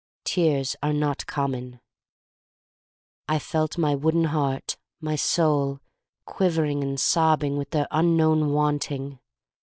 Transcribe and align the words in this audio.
Tears 0.23 0.75
are 0.81 0.93
not 0.93 1.27
common. 1.27 1.79
I 3.27 3.37
felt 3.37 3.77
my 3.77 3.93
wooden 3.93 4.23
heart, 4.23 4.75
my 4.99 5.15
soul, 5.15 5.79
quivering 6.25 6.83
and 6.83 6.99
sobbing 6.99 7.55
with 7.55 7.69
their 7.69 7.87
un 7.91 8.17
known 8.17 8.51
wanting. 8.51 9.19